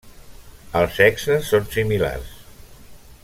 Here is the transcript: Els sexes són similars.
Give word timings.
Els 0.79 0.97
sexes 1.01 1.45
són 1.53 1.69
similars. 1.77 2.35